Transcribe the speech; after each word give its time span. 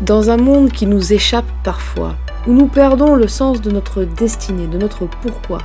Dans 0.00 0.28
un 0.28 0.36
monde 0.36 0.72
qui 0.72 0.86
nous 0.86 1.12
échappe 1.12 1.46
parfois, 1.62 2.16
où 2.48 2.52
nous 2.52 2.66
perdons 2.66 3.14
le 3.14 3.28
sens 3.28 3.60
de 3.60 3.70
notre 3.70 4.02
destinée, 4.02 4.66
de 4.66 4.76
notre 4.76 5.06
pourquoi, 5.22 5.58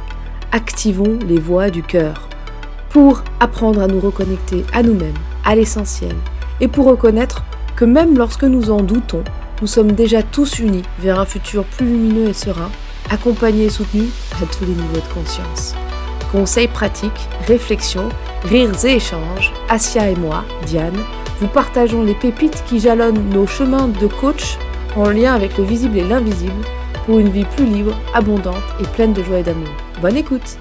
activons 0.52 1.18
les 1.28 1.40
voies 1.40 1.72
du 1.72 1.82
cœur 1.82 2.30
pour 2.90 3.24
apprendre 3.40 3.82
à 3.82 3.88
nous 3.88 4.00
reconnecter 4.00 4.66
à 4.72 4.84
nous-mêmes, 4.84 5.18
à 5.44 5.56
l'essentiel, 5.56 6.16
et 6.62 6.68
pour 6.68 6.86
reconnaître 6.86 7.44
que 7.76 7.86
même 7.86 8.18
lorsque 8.18 8.44
nous 8.44 8.70
en 8.70 8.84
doutons, 8.84 9.24
nous 9.62 9.68
sommes 9.68 9.94
déjà 9.94 10.22
tous 10.22 10.60
unis 10.60 10.84
vers 11.00 11.20
un 11.20 11.26
futur 11.26 11.64
plus 11.64 11.88
lumineux 11.88 12.30
et 12.30 12.34
serein, 12.34 12.70
accompagnés 13.10 13.66
et 13.66 13.70
soutenus 13.70 14.12
à 14.36 14.46
tous 14.46 14.64
les 14.64 14.74
niveaux 14.74 15.02
de 15.08 15.14
conscience. 15.14 15.74
Conseils 16.32 16.68
pratiques, 16.68 17.28
réflexions, 17.48 18.10
rires 18.44 18.86
et 18.86 18.96
échanges, 18.96 19.52
Asia 19.70 20.08
et 20.10 20.16
moi, 20.16 20.44
Diane, 20.68 21.00
vous 21.40 21.48
partageons 21.48 22.04
les 22.04 22.16
pépites 22.16 22.66
qui 22.68 22.82
jalonnent 22.82 23.30
nos 23.30 23.48
chemins 23.48 23.88
de 23.88 24.08
coach 24.08 24.58
en 24.98 25.10
lien 25.10 25.34
avec 25.34 25.58
le 25.58 25.64
visible 25.64 25.98
et 25.98 26.04
l'invisible 26.04 26.66
pour 27.06 27.20
une 27.20 27.30
vie 27.30 27.46
plus 27.56 27.66
libre, 27.66 27.96
abondante 28.14 28.62
et 28.82 28.88
pleine 28.88 29.14
de 29.14 29.24
joie 29.24 29.40
et 29.40 29.44
d'amour. 29.44 29.70
Bonne 30.02 30.18
écoute 30.18 30.58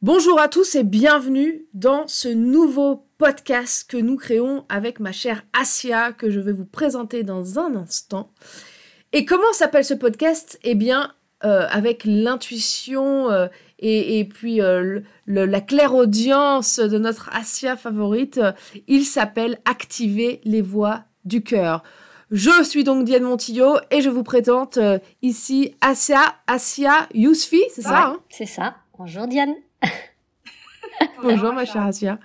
Bonjour 0.00 0.40
à 0.40 0.48
tous 0.48 0.74
et 0.74 0.84
bienvenue 0.84 1.66
dans 1.74 2.06
ce 2.06 2.28
nouveau 2.28 3.06
podcast 3.18 3.90
que 3.90 3.98
nous 3.98 4.16
créons 4.16 4.64
avec 4.70 5.00
ma 5.00 5.12
chère 5.12 5.42
Asia 5.52 6.12
que 6.12 6.30
je 6.30 6.40
vais 6.40 6.52
vous 6.52 6.64
présenter 6.64 7.24
dans 7.24 7.58
un 7.58 7.74
instant. 7.76 8.30
Et 9.12 9.26
comment 9.26 9.52
s'appelle 9.52 9.84
ce 9.84 9.94
podcast? 9.94 10.58
Eh 10.62 10.74
bien, 10.74 11.12
euh, 11.44 11.66
avec 11.70 12.04
l'intuition 12.06 13.30
euh, 13.30 13.48
et, 13.78 14.24
puis 14.24 14.60
euh, 14.60 15.00
la 15.26 15.60
claire 15.60 15.94
audience 15.94 16.78
de 16.78 16.98
notre 16.98 17.30
Asia 17.34 17.76
favorite, 17.76 18.40
il 18.86 19.04
s'appelle 19.04 19.58
Activer 19.64 20.40
les 20.44 20.62
voix 20.62 21.04
du 21.24 21.42
cœur. 21.42 21.82
Je 22.30 22.64
suis 22.64 22.84
donc 22.84 23.04
Diane 23.04 23.22
Montillo 23.22 23.76
et 23.90 24.00
je 24.00 24.10
vous 24.10 24.24
présente 24.24 24.78
ici 25.22 25.74
Asia, 25.80 26.34
Asia 26.46 27.08
Yousfi, 27.14 27.62
c'est 27.72 27.82
ça 27.82 28.06
hein? 28.06 28.20
C'est 28.30 28.46
ça. 28.46 28.76
Bonjour 28.98 29.26
Diane. 29.26 29.54
Bonjour 31.22 31.52
ma 31.52 31.64
chère 31.64 31.82
Asia. 31.82 32.18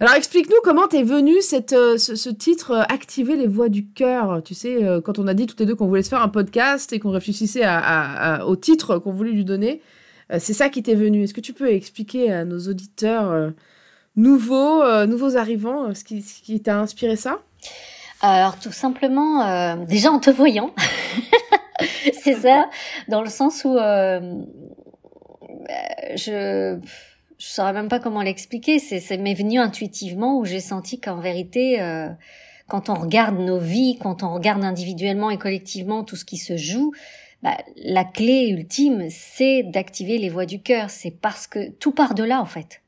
Alors 0.00 0.14
explique-nous 0.14 0.56
comment 0.64 0.88
t'es 0.88 1.04
venu 1.04 1.40
cette, 1.40 1.72
euh, 1.72 1.98
ce, 1.98 2.28
titre 2.28 2.72
euh, 2.72 2.82
Activer 2.88 3.36
les 3.36 3.46
voix 3.46 3.68
du 3.68 3.86
cœur. 3.86 4.42
Tu 4.44 4.52
sais, 4.52 4.82
euh, 4.82 5.00
quand 5.00 5.20
on 5.20 5.28
a 5.28 5.34
dit 5.34 5.46
toutes 5.46 5.60
les 5.60 5.66
deux 5.66 5.76
qu'on 5.76 5.86
voulait 5.86 6.02
se 6.02 6.08
faire 6.08 6.22
un 6.22 6.28
podcast 6.28 6.92
et 6.92 6.98
qu'on 6.98 7.12
réfléchissait 7.12 7.62
à, 7.64 8.44
au 8.46 8.56
titre 8.56 8.98
qu'on 8.98 9.12
voulait 9.12 9.30
lui 9.30 9.44
donner, 9.44 9.80
c'est 10.38 10.54
ça 10.54 10.68
qui 10.68 10.82
t'est 10.82 10.94
venu. 10.94 11.22
Est-ce 11.24 11.34
que 11.34 11.40
tu 11.40 11.52
peux 11.52 11.70
expliquer 11.72 12.32
à 12.32 12.44
nos 12.44 12.58
auditeurs 12.68 13.52
nouveaux, 14.16 15.06
nouveaux 15.06 15.36
arrivants 15.36 15.94
ce 15.94 16.04
qui, 16.04 16.60
t'a 16.60 16.78
inspiré 16.78 17.16
ça? 17.16 17.40
Alors 18.20 18.58
tout 18.58 18.72
simplement, 18.72 19.76
déjà 19.84 20.10
en 20.10 20.20
te 20.20 20.30
voyant, 20.30 20.74
c'est 22.22 22.34
ça, 22.34 22.68
dans 23.08 23.22
le 23.22 23.28
sens 23.28 23.64
où 23.64 23.76
je 26.16 26.78
je 27.44 27.46
saurais 27.46 27.72
même 27.72 27.88
pas 27.88 28.00
comment 28.00 28.22
l'expliquer. 28.22 28.78
C'est, 28.78 29.16
m'est 29.18 29.34
venu 29.34 29.58
intuitivement 29.58 30.38
où 30.38 30.44
j'ai 30.44 30.60
senti 30.60 31.00
qu'en 31.00 31.20
vérité, 31.20 31.80
euh, 31.80 32.08
quand 32.68 32.88
on 32.88 32.94
regarde 32.94 33.38
nos 33.38 33.58
vies, 33.58 33.98
quand 34.00 34.22
on 34.22 34.32
regarde 34.32 34.64
individuellement 34.64 35.30
et 35.30 35.38
collectivement 35.38 36.04
tout 36.04 36.16
ce 36.16 36.24
qui 36.24 36.38
se 36.38 36.56
joue, 36.56 36.92
bah, 37.44 37.58
la 37.76 38.04
clé 38.04 38.48
ultime, 38.48 39.08
c'est 39.10 39.62
d'activer 39.62 40.16
les 40.16 40.30
voies 40.30 40.46
du 40.46 40.62
cœur. 40.62 40.88
C'est 40.88 41.10
parce 41.10 41.46
que 41.46 41.70
tout 41.72 41.92
part 41.92 42.14
de 42.14 42.24
là, 42.24 42.40
en 42.40 42.46
fait. 42.46 42.80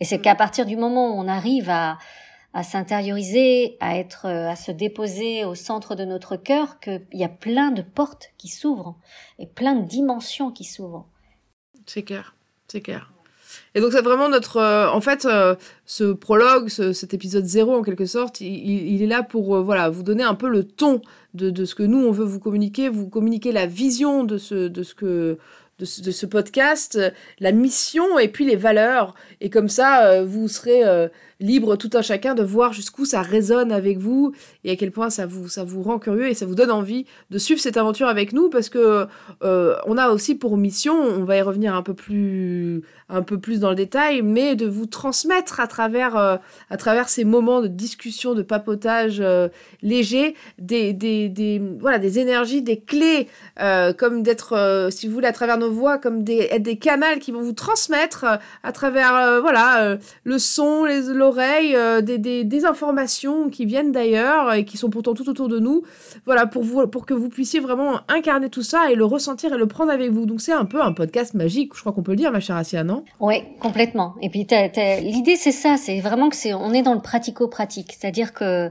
Et 0.00 0.04
c'est 0.04 0.20
qu'à 0.20 0.34
partir 0.34 0.66
du 0.66 0.76
moment 0.76 1.14
où 1.14 1.20
on 1.20 1.28
arrive 1.28 1.70
à, 1.70 1.98
à 2.54 2.64
s'intérioriser, 2.64 3.76
à 3.78 3.96
être, 3.96 4.26
euh, 4.26 4.48
à 4.48 4.56
se 4.56 4.72
déposer 4.72 5.44
au 5.44 5.54
centre 5.54 5.94
de 5.94 6.04
notre 6.04 6.36
cœur, 6.36 6.80
qu'il 6.80 7.04
y 7.12 7.22
a 7.22 7.28
plein 7.28 7.70
de 7.70 7.82
portes 7.82 8.32
qui 8.36 8.48
s'ouvrent 8.48 8.98
et 9.38 9.46
plein 9.46 9.76
de 9.76 9.86
dimensions 9.86 10.50
qui 10.50 10.64
s'ouvrent. 10.64 11.06
C'est 11.86 12.02
clair, 12.02 12.34
c'est 12.66 12.80
clair. 12.80 13.12
Et 13.74 13.80
donc 13.80 13.92
c'est 13.92 14.02
vraiment 14.02 14.28
notre, 14.28 14.58
euh, 14.58 14.88
en 14.88 15.00
fait, 15.00 15.24
euh, 15.24 15.54
ce 15.86 16.12
prologue, 16.12 16.68
cet 16.68 17.14
épisode 17.14 17.44
zéro 17.44 17.74
en 17.74 17.82
quelque 17.82 18.06
sorte, 18.06 18.40
il, 18.40 19.02
est 19.02 19.06
là 19.06 19.22
pour 19.22 19.56
euh, 19.56 19.62
voilà 19.62 19.90
vous 19.90 20.02
donner 20.02 20.22
un 20.22 20.34
peu 20.34 20.48
le 20.48 20.64
ton 20.64 21.02
de, 21.34 21.50
de, 21.50 21.64
ce 21.64 21.74
que 21.74 21.82
nous 21.82 21.98
on 21.98 22.12
veut 22.12 22.24
vous 22.24 22.40
communiquer, 22.40 22.88
vous 22.88 23.08
communiquer 23.08 23.52
la 23.52 23.66
vision 23.66 24.24
de 24.24 24.38
ce 24.38 24.68
de 24.68 24.82
ce 24.82 24.94
que 24.94 25.38
de 25.78 25.84
ce, 25.84 26.26
podcast, 26.26 26.98
la 27.40 27.52
mission 27.52 28.18
et 28.18 28.28
puis 28.28 28.44
les 28.44 28.56
valeurs. 28.56 29.14
Et 29.40 29.50
comme 29.50 29.68
ça, 29.68 30.22
vous 30.24 30.48
serez 30.48 30.82
libre 31.40 31.76
tout 31.76 31.90
un 31.94 32.02
chacun 32.02 32.34
de 32.34 32.42
voir 32.42 32.72
jusqu'où 32.72 33.04
ça 33.04 33.22
résonne 33.22 33.72
avec 33.72 33.98
vous 33.98 34.32
et 34.64 34.70
à 34.70 34.76
quel 34.76 34.90
point 34.90 35.10
ça 35.10 35.26
vous, 35.26 35.48
ça 35.48 35.64
vous 35.64 35.82
rend 35.82 35.98
curieux 35.98 36.28
et 36.28 36.34
ça 36.34 36.46
vous 36.46 36.54
donne 36.54 36.70
envie 36.70 37.06
de 37.30 37.38
suivre 37.38 37.60
cette 37.60 37.76
aventure 37.76 38.08
avec 38.08 38.32
nous 38.32 38.48
parce 38.48 38.68
que 38.68 39.06
euh, 39.42 39.76
on 39.86 39.98
a 39.98 40.08
aussi 40.08 40.34
pour 40.34 40.56
mission, 40.56 40.94
on 40.94 41.24
va 41.24 41.36
y 41.36 41.42
revenir 41.42 41.74
un 41.74 41.82
peu 41.82 41.94
plus, 41.94 42.82
un 43.08 43.22
peu 43.22 43.38
plus 43.38 43.60
dans 43.60 43.70
le 43.70 43.74
détail, 43.74 44.22
mais 44.22 44.56
de 44.56 44.66
vous 44.66 44.86
transmettre 44.86 45.60
à 45.60 45.66
travers, 45.66 46.16
euh, 46.16 46.36
à 46.70 46.76
travers 46.76 47.08
ces 47.08 47.24
moments 47.24 47.60
de 47.60 47.68
discussion, 47.68 48.34
de 48.34 48.42
papotage 48.42 49.20
euh, 49.20 49.48
léger, 49.82 50.34
des, 50.58 50.92
des, 50.92 51.28
des, 51.28 51.60
voilà, 51.78 51.98
des 51.98 52.18
énergies, 52.18 52.62
des 52.62 52.80
clés, 52.80 53.28
comme 53.98 54.22
d'être, 54.22 54.88
si 54.90 55.08
vous 55.08 55.14
voulez, 55.14 55.26
à 55.26 55.32
travers 55.32 55.58
nos 55.58 55.63
voix, 55.68 55.98
comme 55.98 56.24
des, 56.24 56.58
des 56.58 56.76
canaux 56.76 57.18
qui 57.20 57.32
vont 57.32 57.42
vous 57.42 57.52
transmettre 57.52 58.24
à 58.62 58.72
travers, 58.72 59.40
voilà, 59.40 59.98
le 60.24 60.38
son, 60.38 60.84
l'oreille 60.84 61.74
euh, 61.76 62.00
des, 62.00 62.44
des, 62.44 62.64
informations 62.64 63.50
qui 63.50 63.66
viennent 63.66 63.92
d'ailleurs 63.92 64.54
et 64.54 64.64
qui 64.64 64.76
sont 64.76 64.90
pourtant 64.90 65.14
tout 65.14 65.28
autour 65.28 65.48
de 65.48 65.58
nous. 65.58 65.82
Voilà, 66.24 66.46
pour, 66.46 66.62
vous, 66.62 66.86
pour 66.86 67.04
que 67.04 67.14
vous 67.14 67.28
puissiez 67.28 67.60
vraiment 67.60 68.00
incarner 68.08 68.48
tout 68.48 68.62
ça 68.62 68.90
et 68.90 68.94
le 68.94 69.04
ressentir 69.04 69.52
et 69.52 69.58
le 69.58 69.66
prendre 69.66 69.92
avec 69.92 70.10
vous. 70.10 70.26
Donc 70.26 70.40
c'est 70.40 70.52
un 70.52 70.64
peu 70.64 70.80
un 70.82 70.92
podcast 70.92 71.34
magique, 71.34 71.72
je 71.74 71.80
crois 71.80 71.92
qu'on 71.92 72.02
peut 72.02 72.12
le 72.12 72.16
dire, 72.16 72.32
ma 72.32 72.40
chère 72.40 72.56
Assia, 72.56 72.84
non? 72.84 73.04
Oui, 73.20 73.42
complètement. 73.60 74.14
Et 74.22 74.30
puis 74.30 74.46
l'idée 74.48 75.36
c'est 75.36 75.52
ça, 75.52 75.76
c'est 75.76 76.00
vraiment 76.00 76.28
que 76.28 76.36
c'est 76.36 76.54
on 76.54 76.72
est 76.72 76.82
dans 76.82 76.94
le 76.94 77.00
pratico-pratique, 77.00 77.96
c'est-à-dire 77.98 78.32
que 78.32 78.70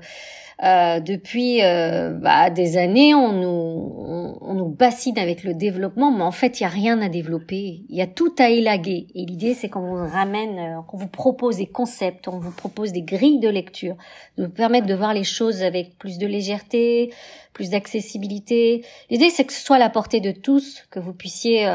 euh, 0.61 0.99
depuis 0.99 1.63
euh, 1.63 2.11
bah, 2.11 2.49
des 2.49 2.77
années, 2.77 3.15
on 3.15 3.31
nous, 3.33 4.37
on, 4.41 4.53
nous 4.53 4.67
bassine 4.67 5.17
avec 5.17 5.43
le 5.43 5.53
développement, 5.53 6.11
mais 6.11 6.23
en 6.23 6.31
fait, 6.31 6.59
il 6.59 6.63
y 6.63 6.65
a 6.65 6.69
rien 6.69 7.01
à 7.01 7.09
développer. 7.09 7.83
Il 7.89 7.95
y 7.95 8.01
a 8.01 8.07
tout 8.07 8.33
à 8.37 8.49
élaguer. 8.49 9.07
Et 9.15 9.25
l'idée, 9.25 9.53
c'est 9.53 9.69
qu'on 9.69 9.81
vous 9.81 10.07
ramène, 10.07 10.59
euh, 10.59 10.81
qu'on 10.87 10.97
vous 10.97 11.07
propose 11.07 11.57
des 11.57 11.65
concepts, 11.65 12.27
on 12.27 12.39
vous 12.39 12.51
propose 12.51 12.91
des 12.91 13.01
grilles 13.01 13.39
de 13.39 13.49
lecture, 13.49 13.95
de 14.37 14.45
vous 14.45 14.51
permettre 14.51 14.87
de 14.87 14.93
voir 14.93 15.13
les 15.13 15.23
choses 15.23 15.63
avec 15.63 15.97
plus 15.97 16.17
de 16.17 16.27
légèreté, 16.27 17.11
plus 17.53 17.69
d'accessibilité. 17.71 18.85
L'idée, 19.09 19.29
c'est 19.29 19.45
que 19.45 19.53
ce 19.53 19.63
soit 19.63 19.77
à 19.77 19.79
la 19.79 19.89
portée 19.89 20.19
de 20.19 20.31
tous, 20.31 20.85
que 20.91 20.99
vous 20.99 21.13
puissiez 21.13 21.67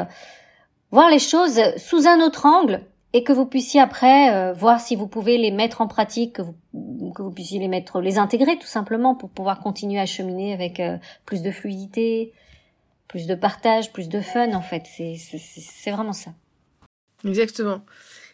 voir 0.91 1.11
les 1.11 1.19
choses 1.19 1.61
sous 1.77 2.07
un 2.07 2.21
autre 2.21 2.47
angle 2.47 2.83
et 3.13 3.25
que 3.25 3.33
vous 3.33 3.47
puissiez 3.47 3.81
après 3.81 4.35
euh, 4.35 4.53
voir 4.53 4.81
si 4.81 4.97
vous 4.97 5.07
pouvez 5.07 5.39
les 5.39 5.51
mettre 5.51 5.81
en 5.81 5.87
pratique, 5.87 6.37
que 6.37 6.43
vous, 7.23 7.31
puissiez 7.31 7.59
les 7.59 7.69
mettre, 7.69 8.01
les 8.01 8.19
intégrer 8.19 8.59
tout 8.59 8.67
simplement 8.67 9.15
pour 9.15 9.31
pouvoir 9.31 9.61
continuer 9.61 9.99
à 9.99 10.07
cheminer 10.07 10.53
avec 10.53 10.81
euh, 10.81 10.99
plus 11.25 11.43
de 11.43 11.51
fluidité, 11.51 12.33
plus 13.07 13.27
de 13.27 13.35
partage, 13.35 13.93
plus 13.93 14.09
de 14.09 14.21
fun 14.21 14.53
en 14.53 14.63
fait. 14.63 14.85
C'est 14.87 15.91
vraiment 15.91 16.13
ça. 16.13 16.33
Exactement. 17.25 17.81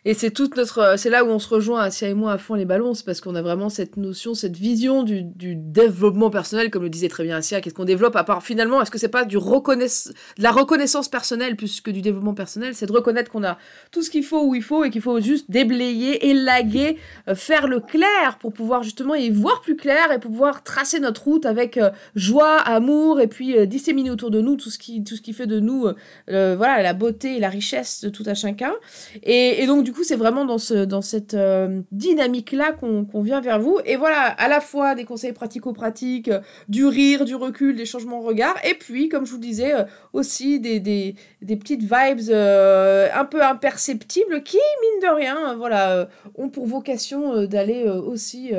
Et 0.06 0.12
c'est 0.12 0.30
toute 0.30 0.54
notre, 0.58 0.78
euh, 0.80 0.96
c'est 0.98 1.08
là 1.08 1.24
où 1.24 1.28
on 1.28 1.38
se 1.38 1.48
rejoint, 1.48 1.80
Asia 1.80 2.08
et 2.08 2.14
moi, 2.14 2.32
à 2.32 2.38
fond 2.38 2.54
les 2.54 2.66
ballons, 2.66 2.92
c'est 2.92 3.06
parce 3.06 3.22
qu'on 3.22 3.34
a 3.34 3.40
vraiment 3.40 3.70
cette 3.70 3.96
notion, 3.96 4.34
cette 4.34 4.56
vision 4.56 5.02
du, 5.02 5.24
développement 5.24 6.28
personnel, 6.28 6.70
comme 6.70 6.82
le 6.82 6.90
disait 6.90 7.08
très 7.08 7.24
bien 7.24 7.38
Asia. 7.38 7.62
Qu'est-ce 7.62 7.74
qu'on 7.74 7.86
développe 7.86 8.14
à 8.14 8.22
part 8.22 8.42
finalement, 8.42 8.82
est-ce 8.82 8.90
que 8.90 8.98
c'est 8.98 9.08
pas 9.08 9.24
du 9.24 9.38
reconnaissance, 9.38 10.12
de 10.36 10.42
la 10.42 10.50
reconnaissance 10.50 11.08
personnelle 11.08 11.56
plus 11.56 11.80
que 11.80 11.90
du 11.90 12.02
développement 12.02 12.34
personnel 12.34 12.74
C'est 12.74 12.84
de 12.84 12.92
reconnaître 12.92 13.30
qu'on 13.30 13.44
a 13.44 13.56
tout 13.92 14.02
ce 14.02 14.10
qu'il 14.10 14.24
faut 14.24 14.44
où 14.46 14.54
il 14.54 14.62
faut 14.62 14.84
et 14.84 14.90
qu'il 14.90 15.00
faut 15.00 15.20
juste 15.20 15.50
déblayer, 15.50 16.28
élaguer, 16.28 16.98
euh, 17.28 17.34
faire 17.34 17.66
le 17.66 17.80
clair 17.80 18.36
pour 18.40 18.52
pouvoir 18.52 18.82
justement 18.82 19.14
y 19.14 19.30
voir 19.30 19.62
plus 19.62 19.76
clair 19.76 20.12
et 20.12 20.18
pouvoir 20.18 20.64
tracer 20.64 21.00
notre 21.00 21.24
route 21.24 21.46
avec 21.46 21.78
euh, 21.78 21.88
joie, 22.14 22.58
amour 22.58 23.22
et 23.22 23.26
puis 23.26 23.66
disséminer 23.66 24.10
autour 24.10 24.30
de 24.30 24.42
nous 24.42 24.56
tout 24.56 24.68
ce 24.68 24.78
qui, 24.78 25.02
tout 25.02 25.16
ce 25.16 25.22
qui 25.22 25.32
fait 25.32 25.46
de 25.46 25.60
nous, 25.60 25.88
voilà, 26.28 26.82
la 26.82 26.92
beauté 26.92 27.36
et 27.36 27.40
la 27.40 27.48
richesse 27.48 28.04
de 28.04 28.10
tout 28.10 28.24
à 28.26 28.34
chacun. 28.34 28.74
Et, 29.22 29.62
et 29.62 29.66
donc 29.66 29.82
du 29.82 29.93
c'est 30.02 30.16
vraiment 30.16 30.44
dans, 30.44 30.58
ce, 30.58 30.84
dans 30.84 31.02
cette 31.02 31.34
euh, 31.34 31.82
dynamique-là 31.92 32.72
qu'on 32.72 33.22
vient 33.22 33.40
vers 33.40 33.60
vous. 33.60 33.78
Et 33.84 33.96
voilà, 33.96 34.22
à 34.22 34.48
la 34.48 34.60
fois 34.60 34.94
des 34.94 35.04
conseils 35.04 35.32
pratico-pratiques, 35.32 36.28
euh, 36.28 36.40
du 36.68 36.86
rire, 36.86 37.24
du 37.24 37.34
recul, 37.34 37.76
des 37.76 37.84
changements 37.84 38.20
de 38.20 38.26
regard, 38.26 38.56
et 38.64 38.74
puis, 38.74 39.08
comme 39.08 39.26
je 39.26 39.32
vous 39.32 39.38
disais, 39.38 39.74
euh, 39.74 39.84
aussi 40.12 40.58
des, 40.58 41.14
petites 41.40 41.82
vibes 41.82 42.30
un 42.30 43.24
peu 43.24 43.42
imperceptibles 43.42 44.42
qui, 44.42 44.56
mine 44.56 45.08
de 45.08 45.14
rien, 45.14 45.54
voilà, 45.56 46.08
ont 46.36 46.48
pour 46.48 46.66
vocation 46.66 47.46
d'aller 47.46 47.84
aussi 47.84 48.52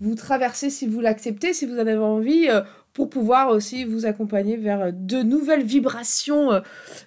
vous 0.00 0.14
traverser 0.14 0.70
si 0.70 0.86
vous 0.86 1.00
l'acceptez, 1.00 1.52
si 1.52 1.66
vous 1.66 1.74
en 1.74 1.86
avez 1.86 1.96
envie 1.96 2.48
pour 3.00 3.08
pouvoir 3.08 3.48
aussi 3.48 3.84
vous 3.84 4.04
accompagner 4.04 4.58
vers 4.58 4.92
de 4.92 5.22
nouvelles 5.22 5.62
vibrations 5.62 6.52
euh, 6.52 6.60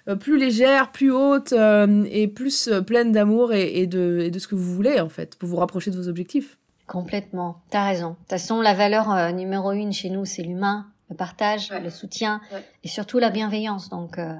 euh, 0.08 0.16
plus 0.16 0.36
légères, 0.36 0.90
plus 0.90 1.12
hautes 1.12 1.52
euh, 1.52 2.04
et 2.10 2.26
plus 2.26 2.68
pleines 2.84 3.12
d'amour 3.12 3.52
et, 3.52 3.86
de, 3.86 4.28
de, 4.28 4.38
ce 4.40 4.48
que 4.48 4.56
vous 4.56 4.74
voulez 4.74 4.98
en 4.98 5.08
fait, 5.08 5.36
pour 5.36 5.48
vous 5.48 5.54
rapprocher 5.54 5.92
de 5.92 5.96
vos 5.96 6.08
objectifs. 6.08 6.58
Complètement, 6.88 7.62
t'as 7.70 7.86
raison. 7.86 8.10
De 8.10 8.14
toute 8.16 8.30
façon, 8.30 8.60
la 8.60 8.74
valeur 8.74 9.12
euh, 9.12 9.30
numéro 9.30 9.70
une 9.70 9.92
chez 9.92 10.10
nous, 10.10 10.24
c'est 10.24 10.42
l'humain, 10.42 10.88
le 11.10 11.14
partage, 11.14 11.70
le 11.70 11.90
soutien 11.90 12.40
et 12.82 12.88
surtout 12.88 13.20
la 13.20 13.30
bienveillance. 13.30 13.88
Donc, 13.88 14.18
euh, 14.18 14.34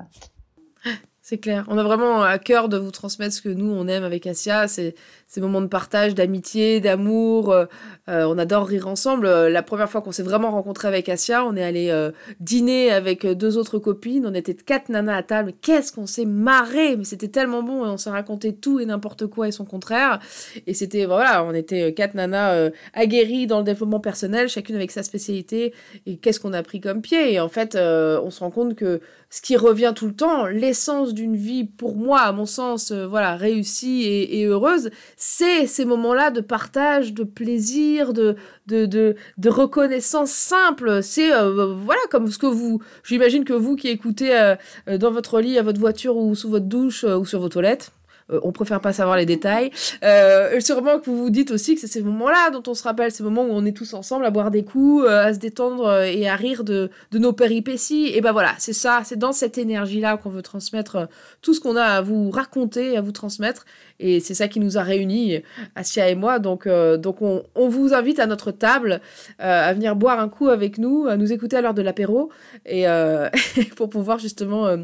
c'est 1.27 1.39
clair. 1.39 1.65
On 1.69 1.79
a 1.79 1.83
vraiment 1.83 2.21
à 2.21 2.39
cœur 2.39 2.69
de 2.69 2.77
vous 2.77 2.91
transmettre 2.91 3.35
ce 3.35 3.41
que 3.41 3.49
nous, 3.49 3.73
on 3.73 3.89
aime 3.89 4.05
avec 4.05 4.27
Asia. 4.27 4.69
C'est 4.69 4.95
ces 5.27 5.41
moments 5.41 5.63
de 5.63 5.69
partage, 5.69 6.15
d'amitié, 6.15 6.81
d'amour. 6.81 7.51
Euh, 7.51 7.65
euh, 8.11 8.25
on 8.25 8.37
adore 8.37 8.67
rire 8.67 8.87
ensemble. 8.89 9.25
Euh, 9.25 9.49
la 9.49 9.63
première 9.63 9.89
fois 9.89 10.03
qu'on 10.03 10.13
s'est 10.13 10.23
vraiment 10.23 10.51
rencontré 10.51 10.87
avec 10.87 11.09
Asia, 11.09 11.43
on 11.47 11.57
est 11.57 11.65
allé 11.65 12.11
dîner 12.41 12.91
avec 12.91 13.27
deux 13.27 13.57
autres 13.57 13.79
copines. 13.79 14.27
On 14.27 14.35
était 14.35 14.53
quatre 14.53 14.91
nanas 14.91 15.17
à 15.17 15.23
table. 15.23 15.55
Qu'est-ce 15.63 15.95
qu'on 15.95 16.07
s'est 16.07 16.27
marré 16.27 16.95
Mais 16.95 17.05
c'était 17.05 17.29
tellement 17.29 17.63
bon. 17.63 17.87
On 17.87 17.97
s'est 17.97 18.11
raconté 18.11 18.55
tout 18.55 18.79
et 18.79 18.85
n'importe 18.85 19.27
quoi 19.27 19.49
et 19.49 19.51
son 19.51 19.65
contraire. 19.65 20.19
Et 20.67 20.75
c'était, 20.75 21.07
voilà, 21.07 21.43
on 21.43 21.55
était 21.55 21.95
quatre 21.95 22.13
nanas 22.13 22.69
aguerries 22.93 23.47
dans 23.47 23.61
le 23.61 23.65
développement 23.65 24.01
personnel, 24.01 24.51
chacune 24.51 24.77
avec 24.77 24.91
sa 24.91 25.03
spécialité. 25.03 25.73
Et 26.05 26.19
qu'est-ce 26.19 26.39
qu'on 26.39 26.53
a 26.53 26.63
pris 26.63 26.83
comme 26.83 27.01
pied? 27.01 27.33
Et 27.33 27.41
en 27.41 27.49
fait, 27.49 27.77
on 27.77 28.31
se 28.31 28.41
rend 28.41 28.51
compte 28.51 28.75
que 28.75 29.01
ce 29.35 29.41
qui 29.41 29.57
revient 29.57 29.93
tout 29.97 30.07
le 30.07 30.15
temps, 30.15 30.47
l'essence 30.47 31.13
d'une 31.13 31.35
vie, 31.35 31.65
pour 31.65 31.97
moi, 31.97 32.21
à 32.21 32.31
mon 32.31 32.47
sens, 32.47 32.93
euh, 32.93 33.05
voilà, 33.05 33.35
réussie 33.35 34.05
et, 34.05 34.45
heureuse, 34.45 34.91
c'est 35.17 35.67
ces 35.67 35.85
moments-là 35.85 36.31
de 36.31 36.41
partage, 36.41 37.13
de 37.13 37.25
plaisir, 37.25 38.13
de, 38.13 38.37
de, 38.69 38.87
de, 38.87 39.49
reconnaissance 39.49 40.31
simple. 40.31 41.03
C'est, 41.03 41.35
euh, 41.35 41.75
voilà, 41.75 42.01
comme 42.13 42.29
ce 42.29 42.39
que 42.39 42.47
vous, 42.47 42.81
j'imagine 43.03 43.45
que 43.45 43.53
vous 43.53 43.75
qui 43.75 43.89
écoutez 43.89 44.39
euh, 44.39 44.55
dans 44.99 45.11
votre 45.11 45.41
lit, 45.41 45.59
à 45.59 45.63
votre 45.63 45.81
voiture 45.81 46.17
ou 46.17 46.37
sous 46.37 46.49
votre 46.49 46.67
douche 46.67 47.03
ou 47.03 47.25
sur 47.25 47.41
vos 47.41 47.49
toilettes, 47.49 47.91
euh, 48.31 48.41
on 48.43 48.53
préfère 48.53 48.81
pas 48.81 48.93
savoir 48.93 49.17
les 49.17 49.27
détails. 49.27 49.71
Euh, 50.03 50.59
sûrement 50.61 50.99
que 50.99 51.07
vous 51.07 51.17
vous 51.17 51.31
dites 51.31 51.51
aussi 51.51 51.75
que 51.75 51.81
c'est 51.81 51.87
ces 51.87 52.03
moments-là 52.03 52.51
dont 52.51 52.63
on 52.67 52.75
se 52.75 52.83
rappelle, 52.83 53.11
ces 53.11 53.23
moments 53.23 53.43
où 53.43 53.51
on 53.51 53.65
est 53.65 53.77
tous 53.77 53.95
ensemble 53.95 54.25
à 54.25 54.31
boire 54.31 54.51
des 54.51 54.65
coups, 54.65 55.05
euh, 55.05 55.27
à 55.27 55.35
se 55.35 55.39
détendre 55.39 55.87
euh, 55.87 56.05
et 56.05 56.29
à 56.29 56.37
rire 56.37 56.65
de, 56.65 56.91
nos 57.13 57.33
péripéties. 57.33 58.11
Et 58.15 58.21
ben 58.21 58.33
voilà, 58.33 58.55
c'est 58.59 58.73
ça, 58.73 59.03
c'est 59.05 59.19
dans 59.19 59.33
cette 59.33 59.59
énergie-là 59.59 60.17
qu'on 60.17 60.31
veut 60.31 60.43
transmettre 60.43 61.09
tout 61.43 61.55
ce 61.55 61.61
qu'on 61.61 61.77
a 61.77 61.85
à 61.85 62.01
vous 62.01 62.31
raconter, 62.31 62.97
à 62.97 63.01
vous 63.01 63.13
transmettre. 63.13 63.67
Et 64.01 64.21
c'est 64.21 64.35
ça 64.35 64.49
qui 64.49 64.59
nous 64.59 64.79
a 64.79 64.83
réunis, 64.83 65.43
Asia 65.77 66.09
et 66.09 66.15
moi. 66.15 66.39
Donc, 66.39 66.67
donc 66.69 67.23
on, 67.23 67.45
on, 67.55 67.69
vous 67.69 67.95
invite 67.95 68.19
à 68.19 68.27
notre 68.27 68.51
table 68.51 69.01
à 69.39 69.73
venir 69.73 69.95
boire 69.95 70.19
un 70.19 70.29
coup 70.29 70.49
avec 70.49 70.79
nous, 70.79 71.07
à 71.07 71.17
nous 71.17 71.33
écouter 71.33 71.57
à 71.57 71.61
l'heure 71.61 71.75
de 71.75 71.83
l'apéro 71.83 72.31
et 72.67 72.87
pour 73.77 73.89
pouvoir 73.89 74.19
justement, 74.19 74.77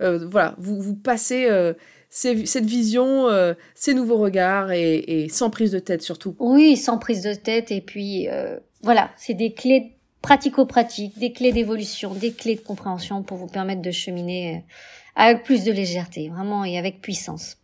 voilà, 0.00 0.54
vous, 0.58 0.80
vous 0.80 0.94
passer 0.94 1.74
cette 2.14 2.64
vision, 2.64 3.28
euh, 3.28 3.54
ces 3.74 3.92
nouveaux 3.92 4.18
regards 4.18 4.70
et, 4.70 5.26
sans 5.28 5.50
prise 5.50 5.72
de 5.72 5.80
tête 5.80 6.00
surtout. 6.00 6.36
Oui, 6.38 6.76
sans 6.76 6.96
prise 6.96 7.22
de 7.22 7.34
tête 7.34 7.72
et 7.72 7.80
puis 7.80 8.28
euh, 8.28 8.56
voilà, 8.82 9.10
c'est 9.16 9.34
des 9.34 9.52
clés 9.52 9.96
pratico-pratiques, 10.22 11.18
des 11.18 11.32
clés 11.32 11.52
d'évolution, 11.52 12.14
des 12.14 12.32
clés 12.32 12.54
de 12.54 12.60
compréhension 12.60 13.24
pour 13.24 13.36
vous 13.36 13.48
permettre 13.48 13.82
de 13.82 13.90
cheminer 13.90 14.56
euh, 14.56 14.60
avec 15.16 15.42
plus 15.42 15.64
de 15.64 15.72
légèreté, 15.72 16.28
vraiment 16.28 16.64
et 16.64 16.78
avec 16.78 17.00
puissance. 17.00 17.56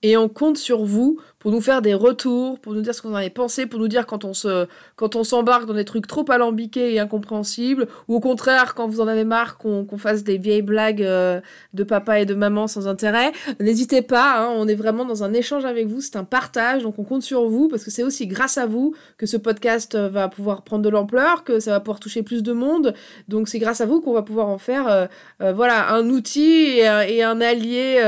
Et 0.00 0.16
on 0.16 0.28
compte 0.30 0.56
sur 0.56 0.84
vous 0.84 1.20
pour 1.44 1.52
nous 1.52 1.60
faire 1.60 1.82
des 1.82 1.92
retours, 1.92 2.58
pour 2.58 2.72
nous 2.72 2.80
dire 2.80 2.94
ce 2.94 3.02
qu'on 3.02 3.12
en 3.12 3.16
avait 3.16 3.28
pensé, 3.28 3.66
pour 3.66 3.78
nous 3.78 3.86
dire 3.86 4.06
quand 4.06 4.24
on 4.24 4.32
se, 4.32 4.66
quand 4.96 5.14
on 5.14 5.24
s'embarque 5.24 5.66
dans 5.66 5.74
des 5.74 5.84
trucs 5.84 6.06
trop 6.06 6.24
alambiqués 6.30 6.94
et 6.94 7.00
incompréhensibles, 7.00 7.86
ou 8.08 8.14
au 8.14 8.20
contraire 8.20 8.74
quand 8.74 8.88
vous 8.88 9.02
en 9.02 9.08
avez 9.08 9.24
marre 9.24 9.58
qu'on 9.58 9.86
fasse 9.98 10.24
des 10.24 10.38
vieilles 10.38 10.62
blagues 10.62 11.02
euh, 11.02 11.42
de 11.74 11.84
papa 11.84 12.18
et 12.18 12.24
de 12.24 12.32
maman 12.32 12.66
sans 12.66 12.88
intérêt. 12.88 13.30
N'hésitez 13.60 14.00
pas, 14.00 14.38
hein, 14.38 14.54
on 14.56 14.66
est 14.66 14.74
vraiment 14.74 15.04
dans 15.04 15.22
un 15.22 15.34
échange 15.34 15.66
avec 15.66 15.86
vous, 15.86 16.00
c'est 16.00 16.16
un 16.16 16.24
partage, 16.24 16.82
donc 16.82 16.98
on 16.98 17.04
compte 17.04 17.22
sur 17.22 17.46
vous 17.46 17.68
parce 17.68 17.84
que 17.84 17.90
c'est 17.90 18.04
aussi 18.04 18.26
grâce 18.26 18.56
à 18.56 18.64
vous 18.64 18.94
que 19.18 19.26
ce 19.26 19.36
podcast 19.36 19.94
euh, 19.94 20.08
va 20.08 20.28
pouvoir 20.28 20.62
prendre 20.62 20.82
de 20.82 20.88
l'ampleur, 20.88 21.44
que 21.44 21.60
ça 21.60 21.72
va 21.72 21.80
pouvoir 21.80 22.00
toucher 22.00 22.22
plus 22.22 22.42
de 22.42 22.54
monde. 22.54 22.94
Donc 23.28 23.48
c'est 23.48 23.58
grâce 23.58 23.82
à 23.82 23.86
vous 23.86 24.00
qu'on 24.00 24.14
va 24.14 24.22
pouvoir 24.22 24.48
en 24.48 24.56
faire, 24.56 24.88
euh, 24.88 25.52
voilà, 25.52 25.92
un 25.92 26.08
outil 26.08 26.78
et, 26.78 26.88
et 27.08 27.22
un 27.22 27.42
allié 27.42 28.00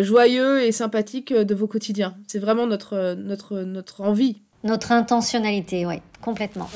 joyeux 0.00 0.62
et 0.62 0.72
sympathique 0.72 1.32
de 1.32 1.54
vos 1.54 1.68
quotidiens. 1.68 2.16
C'est 2.26 2.40
vraiment 2.40 2.55
notre, 2.64 3.14
notre, 3.14 3.58
notre 3.58 4.00
envie. 4.00 4.40
Notre 4.64 4.92
intentionnalité, 4.92 5.84
oui, 5.84 5.96
complètement. 6.22 6.70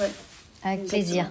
Avec 0.63 0.85
plaisir. 0.85 1.31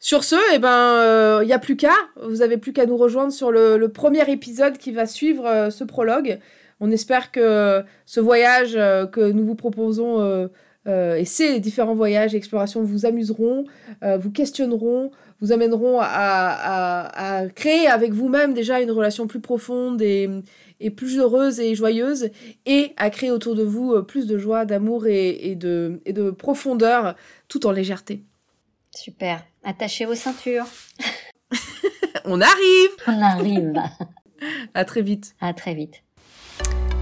Sur 0.00 0.22
ce, 0.22 0.36
eh 0.54 0.58
ben, 0.58 0.68
il 0.68 1.06
euh, 1.06 1.44
n'y 1.44 1.52
a 1.52 1.58
plus 1.58 1.76
qu'à. 1.76 1.94
Vous 2.22 2.42
avez 2.42 2.56
plus 2.56 2.72
qu'à 2.72 2.86
nous 2.86 2.96
rejoindre 2.96 3.32
sur 3.32 3.50
le, 3.50 3.88
premier 3.88 4.30
épisode 4.30 4.78
qui 4.78 4.92
va 4.92 5.06
suivre 5.06 5.44
euh, 5.46 5.70
ce 5.70 5.82
prologue. 5.82 6.38
On 6.78 6.92
espère 6.92 7.32
que 7.32 7.82
ce 8.06 8.20
voyage 8.20 8.76
euh, 8.76 9.06
que 9.06 9.32
nous 9.32 9.44
vous 9.44 9.56
proposons 9.56 10.48
et 10.86 11.26
ces 11.26 11.60
différents 11.60 11.94
voyages 11.94 12.34
et 12.34 12.38
explorations 12.38 12.82
vous 12.82 13.04
amuseront, 13.04 13.66
vous 14.00 14.30
questionneront, 14.30 15.10
vous 15.38 15.52
amèneront 15.52 15.98
à 16.00 17.42
créer 17.54 17.86
avec 17.88 18.14
vous-même 18.14 18.54
déjà 18.54 18.80
une 18.80 18.90
relation 18.90 19.26
plus 19.26 19.40
profonde 19.40 20.00
et, 20.00 20.30
et 20.80 20.90
plus 20.90 21.18
heureuse 21.18 21.60
et 21.60 21.74
joyeuse 21.74 22.30
et 22.66 22.92
à 22.96 23.10
créer 23.10 23.30
autour 23.30 23.54
de 23.54 23.62
vous 23.62 23.92
euh, 23.92 24.02
plus 24.02 24.26
de 24.26 24.38
joie, 24.38 24.64
d'amour 24.64 25.06
et, 25.06 25.54
de, 25.54 26.00
et 26.04 26.12
de 26.12 26.30
profondeur 26.30 27.14
tout 27.48 27.66
en 27.66 27.72
légèreté. 27.72 28.22
Super. 28.94 29.44
Attachez 29.64 30.04
vos 30.04 30.14
ceintures. 30.14 30.66
On 32.24 32.40
arrive 32.40 32.90
On 33.06 33.20
arrive. 33.22 33.74
à 34.74 34.84
très 34.84 35.02
vite. 35.02 35.34
À 35.40 35.52
très 35.52 35.74
vite. 35.74 36.02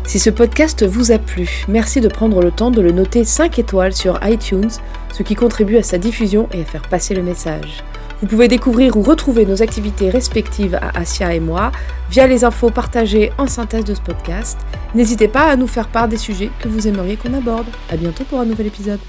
Si 0.07 0.21
ce 0.21 0.31
podcast 0.31 0.85
vous 0.85 1.11
a 1.11 1.19
plu, 1.19 1.65
merci 1.69 2.01
de 2.01 2.09
prendre 2.09 2.41
le 2.41 2.53
temps 2.53 2.71
de 2.71 2.81
le 2.81 2.93
noter 2.93 3.25
5 3.25 3.59
étoiles 3.59 3.93
sur 3.93 4.21
iTunes, 4.23 4.71
ce 5.13 5.25
qui 5.25 5.35
contribue 5.35 5.79
à 5.79 5.83
sa 5.83 5.99
diffusion 5.99 6.49
et 6.53 6.61
à 6.61 6.65
faire 6.65 6.89
passer 6.89 7.13
le 7.15 7.25
message. 7.25 7.83
Vous 8.23 8.27
pouvez 8.27 8.49
découvrir 8.49 8.97
ou 8.97 9.03
retrouver 9.03 9.45
nos 9.45 9.63
activités 9.63 10.09
respectives 10.09 10.75
à 10.75 10.99
Asia 10.99 11.35
et 11.35 11.41
moi 11.41 11.71
via 12.11 12.27
les 12.27 12.45
infos 12.45 12.71
partagées 12.71 13.31
en 13.37 13.47
synthèse 13.47 13.85
de 13.85 13.95
ce 13.95 14.01
podcast. 14.01 14.59
N'hésitez 14.95 15.29
pas 15.29 15.51
à 15.51 15.57
nous 15.57 15.67
faire 15.67 15.89
part 15.89 16.09
des 16.09 16.17
sujets 16.17 16.51
que 16.61 16.69
vous 16.69 16.89
aimeriez 16.89 17.17
qu'on 17.17 17.35
aborde. 17.35 17.67
À 17.91 17.97
bientôt 17.97 18.25
pour 18.25 18.41
un 18.41 18.47
nouvel 18.47 18.69
épisode. 18.69 19.01